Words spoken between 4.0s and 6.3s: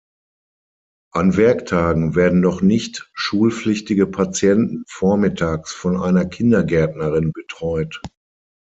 Patienten vormittags von einer